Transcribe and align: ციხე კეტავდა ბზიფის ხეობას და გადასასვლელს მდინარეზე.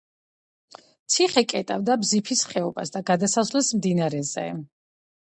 ციხე 1.15 1.43
კეტავდა 1.51 1.97
ბზიფის 2.03 2.41
ხეობას 2.53 2.93
და 2.95 3.01
გადასასვლელს 3.09 3.69
მდინარეზე. 3.81 4.47